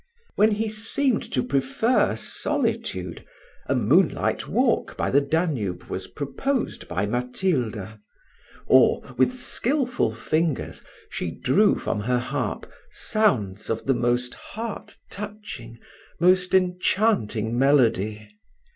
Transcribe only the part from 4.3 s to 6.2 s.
walk by the Danube was